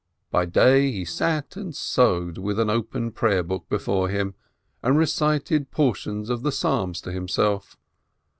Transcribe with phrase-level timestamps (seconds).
[0.31, 4.33] By day he sat and sewed with an open prayer book before him,
[4.81, 7.77] and recited portions of the Psalms to him self.